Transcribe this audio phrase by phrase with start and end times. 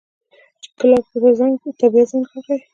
[0.61, 1.03] چې ګلاب
[1.79, 2.57] ته بيا زنګ راغى.